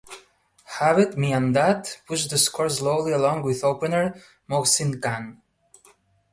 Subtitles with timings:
[0.79, 5.43] Javed Miandad pushed the score slowly along with opener Mohsin Khan.